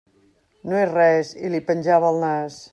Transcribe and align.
No 0.69 0.79
és 0.85 0.89
res, 0.95 1.35
i 1.45 1.53
li 1.57 1.63
penjava 1.71 2.11
el 2.17 2.23
nas. 2.27 2.61